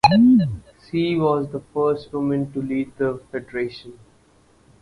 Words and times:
She 0.89 1.15
was 1.15 1.51
the 1.51 1.59
first 1.75 2.11
woman 2.11 2.51
to 2.53 2.59
lead 2.63 2.91
the 2.97 3.21
federation. 3.31 3.99